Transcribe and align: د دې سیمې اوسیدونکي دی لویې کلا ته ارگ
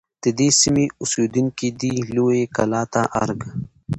د 0.23 0.25
دې 0.39 0.49
سیمې 0.61 0.85
اوسیدونکي 1.01 1.67
دی 1.79 1.93
لویې 2.15 2.43
کلا 2.55 2.83
ته 2.93 3.01
ارگ 3.21 3.39